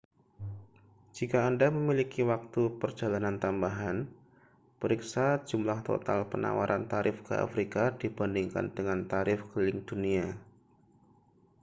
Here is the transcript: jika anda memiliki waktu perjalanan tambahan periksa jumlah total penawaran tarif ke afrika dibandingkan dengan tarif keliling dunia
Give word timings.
jika 1.15 1.39
anda 1.49 1.67
memiliki 1.77 2.21
waktu 2.31 2.61
perjalanan 2.81 3.35
tambahan 3.43 3.97
periksa 4.81 5.27
jumlah 5.47 5.79
total 5.89 6.19
penawaran 6.31 6.83
tarif 6.91 7.17
ke 7.27 7.33
afrika 7.45 7.83
dibandingkan 8.01 8.65
dengan 8.77 8.99
tarif 9.11 9.39
keliling 9.53 9.81
dunia 9.89 10.25